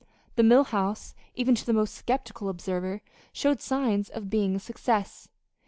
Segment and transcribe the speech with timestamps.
[0.35, 5.29] The Mill House, even to the most skeptical observer, showed signs of being a success.